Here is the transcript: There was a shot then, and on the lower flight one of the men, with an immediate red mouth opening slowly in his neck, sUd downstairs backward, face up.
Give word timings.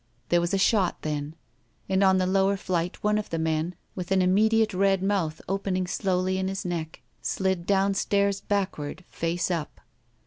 There 0.29 0.41
was 0.41 0.51
a 0.51 0.57
shot 0.57 1.03
then, 1.03 1.35
and 1.87 2.03
on 2.03 2.17
the 2.17 2.25
lower 2.25 2.57
flight 2.57 3.03
one 3.03 3.19
of 3.19 3.29
the 3.29 3.37
men, 3.37 3.75
with 3.93 4.09
an 4.11 4.23
immediate 4.23 4.73
red 4.73 5.03
mouth 5.03 5.39
opening 5.47 5.85
slowly 5.85 6.39
in 6.39 6.47
his 6.47 6.65
neck, 6.65 7.03
sUd 7.21 7.67
downstairs 7.67 8.41
backward, 8.41 9.03
face 9.09 9.51
up. 9.51 9.79